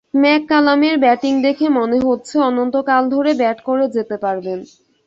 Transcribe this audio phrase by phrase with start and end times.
[0.13, 4.59] ম্যাককালামের batting দেখে মনে হচ্ছে অনন্তকাল ধরে ব্যাট করে যেতে পারবেন।